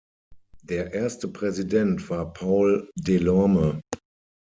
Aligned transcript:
Der 0.63 0.95
erste 0.95 1.27
Präsident 1.27 2.09
war 2.09 2.33
Paul 2.33 2.89
Delorme. 2.95 3.81